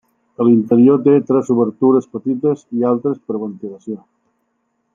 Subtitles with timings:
[0.43, 4.01] A l'interior té tres obertures petites i altes -per ventilació-.